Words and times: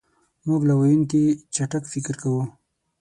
مونږ 0.45 0.61
له 0.69 0.73
ویونکي 0.79 1.23
چټک 1.55 1.83
فکر 1.93 2.15
کوو. 2.21 2.43